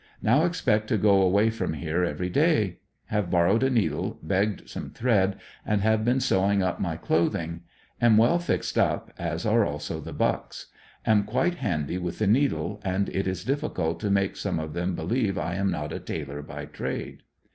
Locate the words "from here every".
1.51-2.31